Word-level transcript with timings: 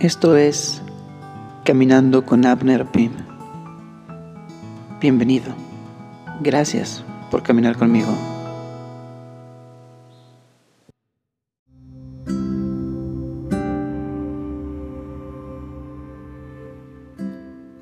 Esto 0.00 0.36
es 0.36 0.80
Caminando 1.64 2.24
con 2.24 2.46
Abner 2.46 2.86
Pim. 2.86 3.10
Bienvenido. 5.00 5.52
Gracias 6.40 7.02
por 7.32 7.42
caminar 7.42 7.76
conmigo. 7.76 8.06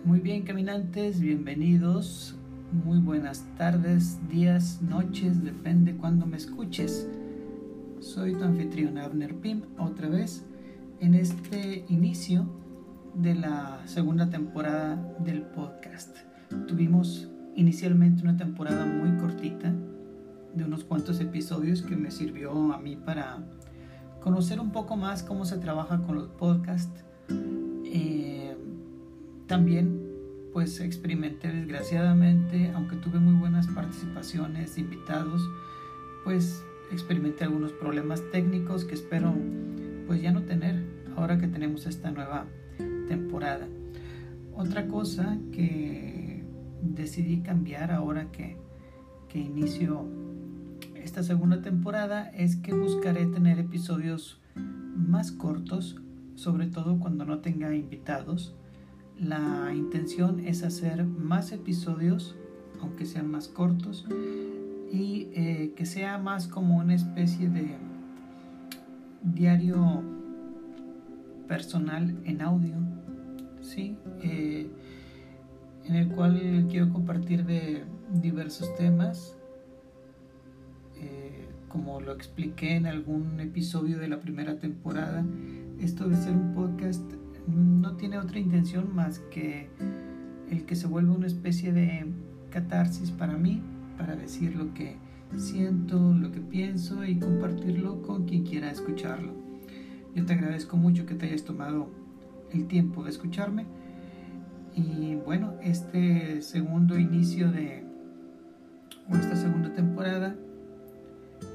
Muy 0.06 0.20
bien, 0.20 0.44
caminantes, 0.44 1.20
bienvenidos. 1.20 2.34
Muy 2.72 3.00
buenas 3.00 3.44
tardes, 3.58 4.18
días, 4.30 4.80
noches, 4.80 5.44
depende 5.44 5.94
cuando 5.94 6.24
me 6.24 6.38
escuches. 6.38 7.06
Soy 8.00 8.32
tu 8.32 8.42
anfitrión 8.42 8.96
Abner 8.96 9.34
Pim, 9.34 9.60
otra 9.76 10.08
vez 10.08 10.46
en 11.00 11.14
este 11.14 11.84
inicio 11.88 12.46
de 13.14 13.34
la 13.34 13.82
segunda 13.86 14.30
temporada 14.30 14.96
del 15.20 15.42
podcast. 15.42 16.16
Tuvimos 16.66 17.28
inicialmente 17.54 18.22
una 18.22 18.36
temporada 18.36 18.84
muy 18.86 19.16
cortita 19.18 19.74
de 20.54 20.64
unos 20.64 20.84
cuantos 20.84 21.20
episodios 21.20 21.82
que 21.82 21.96
me 21.96 22.10
sirvió 22.10 22.72
a 22.72 22.78
mí 22.78 22.96
para 22.96 23.38
conocer 24.20 24.60
un 24.60 24.72
poco 24.72 24.96
más 24.96 25.22
cómo 25.22 25.44
se 25.44 25.58
trabaja 25.58 26.02
con 26.02 26.16
los 26.16 26.28
podcasts. 26.28 27.04
Eh, 27.84 28.56
también 29.46 30.02
pues 30.52 30.80
experimenté 30.80 31.52
desgraciadamente, 31.52 32.70
aunque 32.74 32.96
tuve 32.96 33.18
muy 33.18 33.34
buenas 33.34 33.66
participaciones 33.68 34.78
invitados, 34.78 35.42
pues 36.24 36.64
experimenté 36.90 37.44
algunos 37.44 37.72
problemas 37.72 38.22
técnicos 38.32 38.84
que 38.84 38.94
espero 38.94 39.34
pues 40.06 40.22
ya 40.22 40.32
no 40.32 40.42
tener 40.42 40.95
ahora 41.16 41.38
que 41.38 41.48
tenemos 41.48 41.86
esta 41.86 42.10
nueva 42.10 42.46
temporada. 43.08 43.66
Otra 44.54 44.86
cosa 44.86 45.38
que 45.52 46.44
decidí 46.82 47.40
cambiar 47.40 47.90
ahora 47.90 48.30
que, 48.30 48.56
que 49.28 49.38
inicio 49.38 50.06
esta 50.94 51.22
segunda 51.22 51.62
temporada 51.62 52.30
es 52.34 52.56
que 52.56 52.74
buscaré 52.74 53.26
tener 53.26 53.58
episodios 53.58 54.40
más 54.96 55.30
cortos, 55.30 56.00
sobre 56.34 56.66
todo 56.66 56.98
cuando 56.98 57.24
no 57.24 57.38
tenga 57.38 57.74
invitados. 57.74 58.54
La 59.18 59.72
intención 59.74 60.40
es 60.40 60.62
hacer 60.62 61.04
más 61.04 61.52
episodios, 61.52 62.34
aunque 62.80 63.06
sean 63.06 63.30
más 63.30 63.48
cortos, 63.48 64.04
y 64.92 65.28
eh, 65.32 65.72
que 65.76 65.86
sea 65.86 66.18
más 66.18 66.48
como 66.48 66.76
una 66.76 66.94
especie 66.94 67.48
de 67.48 67.76
diario 69.22 70.02
personal 71.48 72.14
en 72.24 72.42
audio, 72.42 72.74
¿sí? 73.60 73.96
Eh, 74.22 74.66
en 75.84 75.94
el 75.94 76.08
cual 76.08 76.66
quiero 76.68 76.92
compartir 76.92 77.44
de 77.44 77.84
diversos 78.12 78.74
temas, 78.76 79.36
eh, 80.96 81.46
como 81.68 82.00
lo 82.00 82.12
expliqué 82.12 82.76
en 82.76 82.86
algún 82.86 83.40
episodio 83.40 83.98
de 83.98 84.08
la 84.08 84.20
primera 84.20 84.58
temporada. 84.58 85.24
Esto 85.80 86.08
de 86.08 86.16
ser 86.16 86.32
un 86.32 86.54
podcast 86.54 87.02
no 87.46 87.96
tiene 87.96 88.18
otra 88.18 88.38
intención 88.38 88.94
más 88.94 89.20
que 89.30 89.68
el 90.50 90.64
que 90.64 90.74
se 90.74 90.86
vuelva 90.86 91.14
una 91.14 91.26
especie 91.26 91.72
de 91.72 92.06
catarsis 92.50 93.10
para 93.10 93.36
mí, 93.36 93.62
para 93.98 94.16
decir 94.16 94.56
lo 94.56 94.72
que 94.74 94.96
siento, 95.36 96.12
lo 96.14 96.32
que 96.32 96.40
pienso 96.40 97.04
y 97.04 97.18
compartirlo 97.18 98.02
con 98.02 98.24
quien 98.24 98.44
quiera 98.44 98.70
escucharlo. 98.70 99.45
Yo 100.16 100.24
te 100.24 100.32
agradezco 100.32 100.78
mucho 100.78 101.04
que 101.04 101.14
te 101.14 101.26
hayas 101.26 101.44
tomado 101.44 101.90
el 102.50 102.66
tiempo 102.68 103.04
de 103.04 103.10
escucharme. 103.10 103.66
Y 104.74 105.14
bueno, 105.14 105.52
este 105.62 106.40
segundo 106.40 106.98
inicio 106.98 107.52
de 107.52 107.84
esta 109.12 109.36
segunda 109.36 109.74
temporada, 109.74 110.34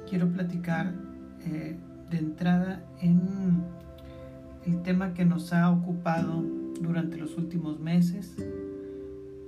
quiero 0.07 0.29
platicar 0.29 0.93
eh, 1.43 1.75
de 2.11 2.17
entrada 2.19 2.85
en 3.01 3.63
el 4.67 4.83
tema 4.83 5.15
que 5.15 5.25
nos 5.25 5.53
ha 5.53 5.71
ocupado 5.71 6.45
durante 6.79 7.17
los 7.17 7.37
últimos 7.39 7.79
meses, 7.79 8.35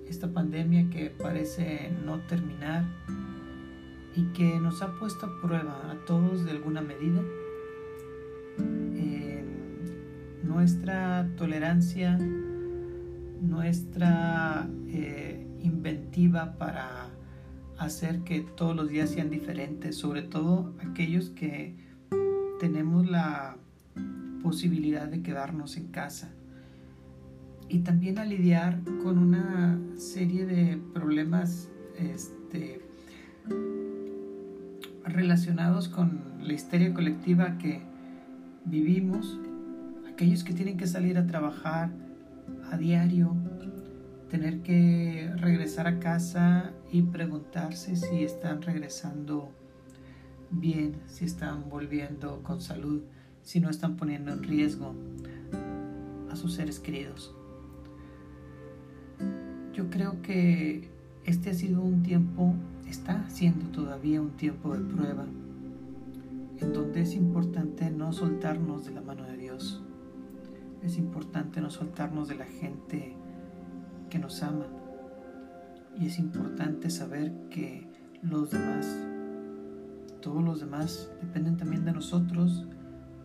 esta 0.08 0.34
pandemia 0.34 0.90
que 0.90 1.12
parece 1.12 1.92
no 2.04 2.20
terminar 2.22 2.84
y 4.16 4.24
que 4.34 4.60
nos 4.60 4.82
ha 4.82 4.92
puesto 4.94 5.28
a 5.28 5.40
prueba 5.40 5.92
a 5.92 6.04
todos 6.08 6.46
de 6.46 6.52
alguna 6.52 6.82
medida. 6.82 7.22
Nuestra 10.54 11.28
tolerancia, 11.36 12.18
nuestra 13.42 14.70
eh, 14.88 15.48
inventiva 15.62 16.58
para 16.60 17.10
hacer 17.80 18.20
que 18.20 18.42
todos 18.42 18.76
los 18.76 18.88
días 18.88 19.10
sean 19.10 19.32
diferentes, 19.32 19.98
sobre 19.98 20.22
todo 20.22 20.76
aquellos 20.88 21.32
que 21.32 21.76
tenemos 22.60 23.10
la 23.10 23.58
posibilidad 24.44 25.08
de 25.08 25.24
quedarnos 25.24 25.76
en 25.76 25.88
casa. 25.88 26.32
Y 27.68 27.80
también 27.80 28.20
a 28.20 28.26
lidiar 28.26 28.80
con 29.02 29.18
una 29.18 29.80
serie 29.96 30.46
de 30.46 30.78
problemas 30.94 31.72
este, 31.98 32.80
relacionados 35.04 35.90
con 35.90 36.22
la 36.42 36.54
histeria 36.54 36.94
colectiva 36.94 37.58
que 37.58 37.82
vivimos, 38.66 39.40
aquellos 40.14 40.44
que 40.44 40.54
tienen 40.54 40.78
que 40.78 40.88
salir 40.88 41.18
a 41.18 41.26
trabajar 41.26 41.90
a 42.72 42.78
diario, 42.78 43.36
tener 44.30 44.62
que 44.62 45.32
regresar 45.38 45.88
a 45.88 46.00
casa 46.00 46.72
y 46.92 47.02
preguntarse 47.02 47.96
si 47.96 48.24
están 48.24 48.62
regresando 48.62 49.52
bien, 50.52 50.96
si 51.08 51.26
están 51.26 51.70
volviendo 51.70 52.42
con 52.44 52.62
salud, 52.62 53.02
si 53.42 53.60
no 53.60 53.70
están 53.70 53.96
poniendo 53.98 54.32
en 54.32 54.44
riesgo 54.44 54.94
a 56.32 56.36
sus 56.36 56.54
seres 56.54 56.80
queridos. 56.80 57.36
Yo 59.74 59.90
creo 59.90 60.22
que 60.22 60.90
este 61.26 61.50
ha 61.50 61.54
sido 61.54 61.82
un 61.82 62.04
tiempo 62.04 62.54
está 62.88 63.28
siendo 63.28 63.66
todavía 63.72 64.22
un 64.22 64.38
tiempo 64.38 64.72
de 64.78 64.82
prueba, 64.82 65.26
en 66.60 66.74
donde 66.74 67.02
es 67.02 67.16
importante 67.16 67.90
no 67.90 68.14
soltarnos 68.14 68.86
de 68.86 68.92
la 68.92 69.02
mano 69.02 69.24
de 69.24 69.38
Dios. 69.38 69.84
Es 70.84 70.98
importante 70.98 71.62
no 71.62 71.70
soltarnos 71.70 72.28
de 72.28 72.36
la 72.36 72.46
gente 72.46 73.16
que 74.10 74.20
nos 74.20 74.44
ama. 74.44 74.68
Y 75.98 76.08
es 76.08 76.20
importante 76.20 76.90
saber 76.90 77.32
que 77.50 77.88
los 78.22 78.52
demás, 78.52 78.88
todos 80.22 80.44
los 80.44 80.60
demás, 80.60 81.12
dependen 81.22 81.58
también 81.58 81.86
de 81.86 81.94
nosotros, 81.94 82.68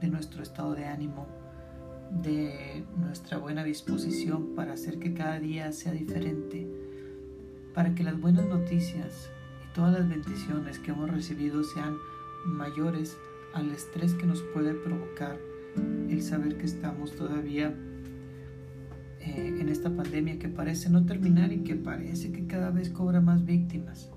de 0.01 0.09
nuestro 0.09 0.43
estado 0.43 0.75
de 0.75 0.85
ánimo, 0.85 1.27
de 2.23 2.85
nuestra 2.97 3.39
buena 3.39 3.65
disposición 3.65 4.55
para 4.55 4.75
hacer 4.75 4.99
que 4.99 5.15
cada 5.15 5.41
día 5.41 5.73
sea 5.73 5.93
diferente, 5.93 6.67
para 7.75 7.95
que 7.95 8.05
las 8.05 8.21
buenas 8.21 8.47
noticias 8.47 9.31
todas 9.79 9.93
las 9.93 10.09
bendiciones 10.09 10.81
que 10.81 10.91
hemos 10.91 11.09
recibido 11.09 11.63
sean 11.63 11.97
mayores 12.45 13.17
al 13.55 13.71
estrés 13.71 14.13
que 14.15 14.27
nos 14.27 14.43
puede 14.43 14.75
provocar 14.75 15.39
el 16.09 16.23
saber 16.23 16.57
que 16.57 16.67
estamos 16.67 17.15
todavía 17.17 17.75
eh, 19.21 19.59
en 19.61 19.69
esta 19.69 19.95
pandemia 19.95 20.39
que 20.39 20.49
parece 20.49 20.89
no 20.91 21.05
terminar 21.05 21.53
y 21.53 21.59
que 21.59 21.75
parece 21.75 22.33
que 22.33 22.47
cada 22.47 22.71
vez 22.71 22.91
cobra 22.91 23.21
más 23.21 23.45
víctimas. 23.45 24.11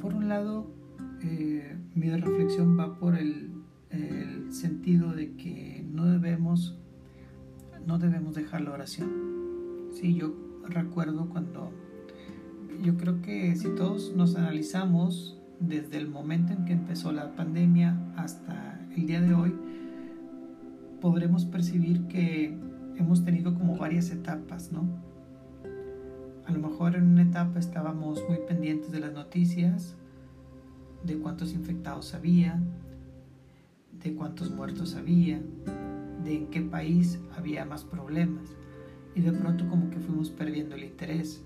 Por 0.00 0.14
un 0.14 0.28
lado, 0.28 0.66
eh, 1.22 1.76
mi 1.94 2.10
reflexión 2.10 2.78
va 2.78 2.98
por 2.98 3.16
el, 3.16 3.52
sentido 4.50 5.12
de 5.12 5.34
que 5.34 5.84
no 5.92 6.06
debemos, 6.06 6.78
no 7.86 7.98
debemos 7.98 8.36
dejar 8.36 8.60
la 8.60 8.70
oración. 8.70 9.10
Sí, 9.92 10.14
yo 10.14 10.32
recuerdo 10.68 11.28
cuando 11.28 11.72
yo 12.82 12.96
creo 12.96 13.20
que 13.20 13.56
si 13.56 13.68
todos 13.70 14.14
nos 14.14 14.36
analizamos 14.36 15.40
desde 15.58 15.96
el 15.96 16.08
momento 16.08 16.52
en 16.52 16.64
que 16.64 16.72
empezó 16.72 17.12
la 17.12 17.34
pandemia 17.34 17.98
hasta 18.16 18.73
el 18.96 19.06
día 19.06 19.20
de 19.20 19.34
hoy, 19.34 19.54
podremos 21.00 21.44
percibir 21.44 22.06
que 22.06 22.56
hemos 22.96 23.24
tenido 23.24 23.54
como 23.54 23.76
varias 23.76 24.10
etapas, 24.10 24.72
¿no? 24.72 24.88
A 26.46 26.52
lo 26.52 26.60
mejor 26.60 26.94
en 26.94 27.08
una 27.08 27.22
etapa 27.22 27.58
estábamos 27.58 28.22
muy 28.28 28.38
pendientes 28.46 28.92
de 28.92 29.00
las 29.00 29.12
noticias, 29.12 29.96
de 31.04 31.18
cuántos 31.18 31.52
infectados 31.54 32.14
había, 32.14 32.62
de 34.02 34.14
cuántos 34.14 34.50
muertos 34.50 34.94
había, 34.94 35.40
de 36.22 36.36
en 36.36 36.46
qué 36.48 36.62
país 36.62 37.18
había 37.36 37.64
más 37.64 37.84
problemas. 37.84 38.56
Y 39.14 39.20
de 39.20 39.32
pronto 39.32 39.68
como 39.68 39.90
que 39.90 39.98
fuimos 39.98 40.30
perdiendo 40.30 40.74
el 40.74 40.84
interés 40.84 41.44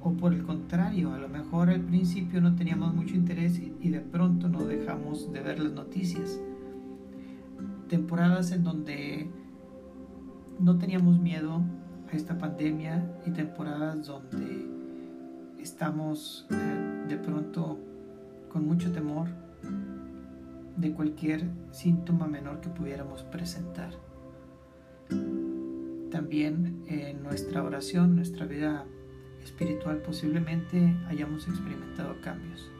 o 0.00 0.12
por 0.12 0.32
el 0.32 0.44
contrario, 0.44 1.12
a 1.12 1.18
lo 1.18 1.28
mejor 1.28 1.70
al 1.70 1.80
principio 1.80 2.40
no 2.40 2.54
teníamos 2.54 2.94
mucho 2.94 3.16
interés 3.16 3.60
y 3.80 3.88
de 3.88 4.00
pronto 4.00 4.48
no 4.48 4.64
dejamos 4.64 5.32
de 5.32 5.40
ver 5.40 5.58
las 5.58 5.72
noticias. 5.72 6.40
Temporadas 7.88 8.52
en 8.52 8.64
donde 8.64 9.30
no 10.58 10.78
teníamos 10.78 11.18
miedo 11.18 11.62
a 12.10 12.16
esta 12.16 12.38
pandemia 12.38 13.20
y 13.26 13.30
temporadas 13.30 14.06
donde 14.06 14.66
estamos 15.58 16.46
eh, 16.50 17.04
de 17.08 17.16
pronto 17.16 17.78
con 18.50 18.66
mucho 18.66 18.92
temor 18.92 19.28
de 20.76 20.92
cualquier 20.92 21.44
síntoma 21.72 22.26
menor 22.26 22.60
que 22.60 22.68
pudiéramos 22.68 23.22
presentar. 23.24 23.90
También 26.10 26.84
en 26.86 27.22
nuestra 27.22 27.62
oración, 27.62 28.16
nuestra 28.16 28.46
vida 28.46 28.86
espiritual, 29.42 29.98
posiblemente 29.98 30.96
hayamos 31.08 31.48
experimentado 31.48 32.20
cambios. 32.22 32.70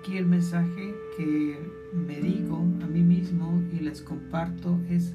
Aquí 0.00 0.16
el 0.16 0.24
mensaje 0.24 0.94
que 1.14 1.58
me 1.92 2.22
digo 2.22 2.56
a 2.56 2.86
mí 2.86 3.02
mismo 3.02 3.62
y 3.70 3.80
les 3.80 4.00
comparto 4.00 4.80
es 4.88 5.14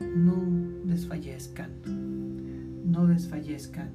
no 0.00 0.42
desfallezcan, 0.84 1.70
no 2.84 3.06
desfallezcan. 3.06 3.90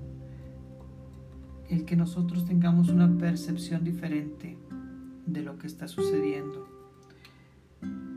El 1.70 1.84
que 1.84 1.98
nosotros 1.98 2.46
tengamos 2.46 2.88
una 2.88 3.18
percepción 3.18 3.84
diferente 3.84 4.58
de 5.25 5.42
lo 5.42 5.58
que 5.58 5.68
está 5.68 5.90
sucediendo. 5.90 6.70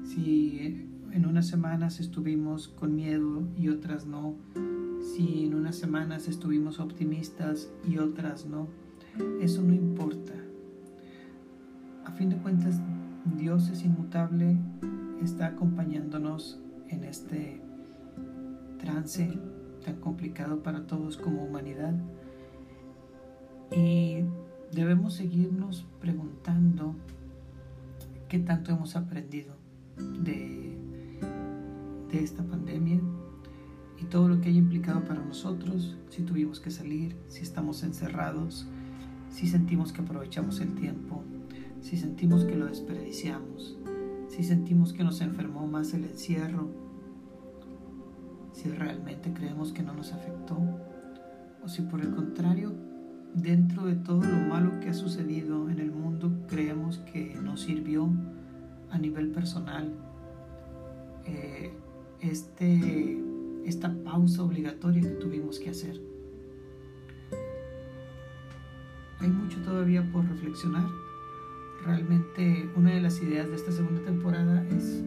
Si 0.05 0.89
en 1.11 1.27
unas 1.27 1.49
semanas 1.49 1.99
estuvimos 1.99 2.69
con 2.69 2.95
miedo 2.95 3.43
y 3.59 3.69
otras 3.69 4.07
no, 4.07 4.37
si 5.01 5.47
en 5.47 5.55
unas 5.55 5.75
semanas 5.75 6.29
estuvimos 6.29 6.79
optimistas 6.79 7.69
y 7.85 7.99
otras 7.99 8.47
no, 8.47 8.69
eso 9.41 9.61
no 9.61 9.75
importa. 9.75 10.46
A 12.07 12.13
fin 12.13 12.31
de 12.31 12.37
cuentas, 12.37 12.81
Dios 13.37 13.69
es 13.69 13.85
inmutable, 13.85 14.57
está 15.25 15.49
acompañándonos 15.49 16.61
en 16.89 17.03
este 17.03 17.61
trance 18.79 19.37
tan 19.85 19.97
complicado 19.97 20.63
para 20.63 20.87
todos 20.87 21.17
como 21.17 21.43
humanidad. 21.43 21.95
Y 23.73 24.19
debemos 24.73 25.15
seguirnos 25.15 25.85
preguntando 26.01 26.95
qué 28.29 28.39
tanto 28.39 28.71
hemos 28.71 28.95
aprendido 28.95 29.57
de, 30.23 30.79
de 32.13 32.23
esta 32.23 32.45
pandemia 32.45 33.01
y 34.01 34.05
todo 34.05 34.29
lo 34.29 34.41
que 34.41 34.51
haya 34.51 34.59
implicado 34.59 35.03
para 35.03 35.25
nosotros, 35.25 35.97
si 36.11 36.23
tuvimos 36.23 36.61
que 36.61 36.71
salir, 36.71 37.17
si 37.27 37.43
estamos 37.43 37.83
encerrados, 37.83 38.69
si 39.29 39.49
sentimos 39.49 39.93
que 39.93 40.03
aprovechamos 40.03 40.61
el 40.61 40.73
tiempo, 40.77 41.25
si 41.87 41.97
sentimos 41.97 42.45
que 42.45 42.57
lo 42.57 42.67
desperdiciamos, 42.67 43.79
si 44.27 44.43
sentimos 44.43 44.93
que 44.93 45.05
nos 45.05 45.21
enfermó 45.21 45.69
más 45.69 45.95
el 45.95 46.03
encierro, 46.03 46.69
si 48.51 48.69
realmente 48.71 49.33
creemos 49.33 49.73
que 49.73 49.85
no 49.85 49.95
nos 49.95 50.13
afectó, 50.13 50.59
o 51.63 51.69
si 51.69 51.83
por 51.83 52.01
el 52.01 52.11
contrario 52.11 52.75
dentro 53.35 53.87
de 53.87 53.95
todo 53.95 54.21
lo 54.25 54.37
malo 54.49 54.81
que 54.81 54.89
ha 54.89 54.95
sucedido 54.95 55.71
en 55.71 55.79
el 55.79 55.93
mundo, 55.93 56.33
creemos 56.49 56.99
que 56.99 57.37
nos 57.41 57.61
sirvió 57.61 58.11
a 58.91 58.99
nivel 58.99 59.31
personal 59.31 59.95
eh, 61.25 61.73
este, 62.21 63.17
esta 63.65 63.95
pausa 64.03 64.43
obligatoria 64.43 65.03
que 65.03 65.15
tuvimos 65.21 65.61
que 65.61 65.71
hacer. 65.71 66.01
Hay 69.21 69.29
mucho 69.29 69.61
todavía 69.61 70.03
por 70.13 70.29
reflexionar. 70.29 71.06
Realmente 71.87 72.69
una 72.75 72.91
de 72.91 73.01
las 73.01 73.23
ideas 73.23 73.49
de 73.49 73.55
esta 73.55 73.71
segunda 73.71 74.03
temporada 74.03 74.67
es 74.77 75.05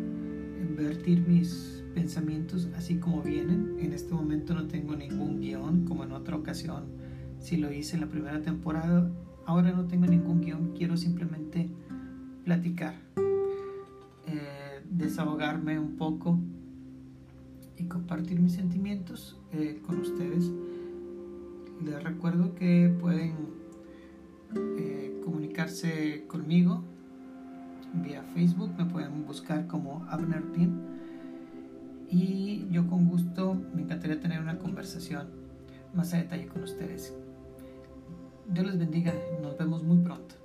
invertir 0.61 1.27
mis 1.27 1.83
pensamientos 1.93 2.69
así 2.73 2.95
como 2.95 3.21
vienen. 3.21 3.75
En 3.81 3.91
este 3.91 4.13
momento 4.13 4.53
no 4.53 4.65
tengo 4.67 4.95
ningún 4.95 5.41
guion 5.41 5.83
como 5.83 6.05
en 6.05 6.13
otra 6.13 6.37
ocasión 6.37 6.85
si 7.39 7.57
lo 7.57 7.69
hice 7.73 7.95
en 7.95 8.01
la 8.01 8.07
primera 8.07 8.41
temporada. 8.41 9.11
Ahora 9.45 9.73
no 9.73 9.87
tengo 9.87 10.05
ningún 10.05 10.39
guion, 10.39 10.71
quiero 10.73 10.95
simplemente 10.95 11.69
platicar, 12.45 12.95
eh, 14.27 14.81
desahogarme 14.89 15.79
un 15.79 15.97
poco 15.97 16.39
y 17.77 17.83
compartir 17.85 18.39
mis 18.39 18.53
sentimientos 18.53 19.37
eh, 19.51 19.81
con 19.85 19.99
ustedes. 19.99 20.49
Les 21.83 22.01
recuerdo 22.01 22.55
que 22.55 22.95
pueden 23.01 23.33
eh, 24.77 25.18
comunicarse 25.29 26.25
conmigo 26.25 26.83
vía 27.93 28.23
Facebook, 28.33 28.71
me 28.77 28.85
pueden 28.85 29.25
buscar 29.27 29.67
como 29.67 30.03
Abner 30.09 30.43
Team 30.53 30.71
y 32.09 32.67
yo 32.71 32.87
con 32.87 33.07
gusto 33.07 33.55
me 33.75 33.83
encantaría 33.83 34.19
tener 34.19 34.41
una 34.41 34.57
conversación 34.57 35.27
más 35.93 36.13
a 36.13 36.17
detalle 36.17 36.47
con 36.47 36.63
ustedes. 36.63 37.13
Dios 38.47 38.65
les 38.65 38.79
bendiga. 38.79 39.13
Nos 39.43 39.55
vemos 39.57 39.83
muy 39.83 39.97
pronto. 39.99 40.38